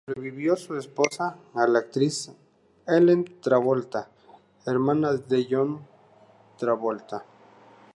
[0.07, 2.31] Le sobrevivió su esposa, la actriz
[2.87, 4.09] Ellen Travolta,
[4.65, 5.79] hermana mayor de John
[6.57, 7.23] Travolta.